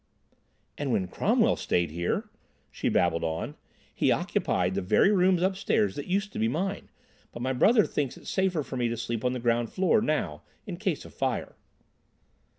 [0.79, 2.27] "And when Cromwell stayed here,"
[2.71, 3.53] she babbled on,
[3.93, 6.89] "he occupied the very rooms upstairs that used to be mine.
[7.31, 10.41] But my brother thinks it safer for me to sleep on the ground floor now
[10.65, 11.55] in case of fire."